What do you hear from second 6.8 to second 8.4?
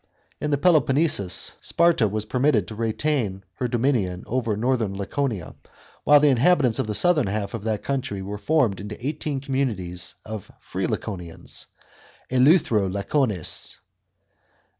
the southern half of that country were